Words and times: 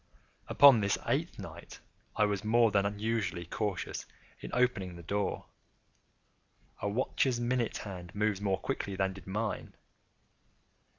Upon 0.47 0.79
the 0.81 0.97
eighth 1.05 1.37
night 1.37 1.79
I 2.15 2.25
was 2.25 2.43
more 2.43 2.71
than 2.71 2.97
usually 2.97 3.45
cautious 3.45 4.07
in 4.39 4.49
opening 4.51 4.95
the 4.95 5.03
door. 5.03 5.45
A 6.81 6.89
watch's 6.89 7.39
minute 7.39 7.77
hand 7.77 8.15
moves 8.15 8.41
more 8.41 8.57
quickly 8.57 8.95
than 8.95 9.13
did 9.13 9.27
mine. 9.27 9.75